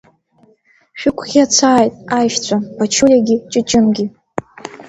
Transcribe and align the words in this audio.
Шәықәӷьацааит 0.99 1.93
аишьцәа 2.17 2.57
Паҷулиагьы 2.77 3.35
Ҷыҷынгьы. 3.51 4.05